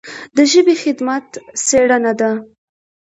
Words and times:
د 0.35 0.37
ژبې 0.51 0.75
خدمت 0.83 1.27
څېړنه 1.65 2.13
ده. 2.19 2.31